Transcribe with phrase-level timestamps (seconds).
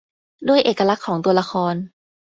[0.47, 1.75] ด้วยเอกลักษณ์ของตัวละคร